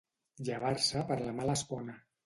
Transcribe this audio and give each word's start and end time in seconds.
Llevar-se 0.47 1.05
per 1.13 1.21
la 1.29 1.39
mala 1.43 1.59
espona. 1.63 2.01